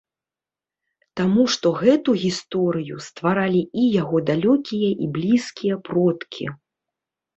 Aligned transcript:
Таму 1.19 1.43
што 1.55 1.67
гэту 1.81 2.15
гісторыю 2.23 2.95
стваралі 3.09 3.61
і 3.83 3.87
яго 4.01 4.15
далёкія 4.33 4.89
і 5.07 5.11
блізкія 5.19 5.75
продкі. 5.91 6.45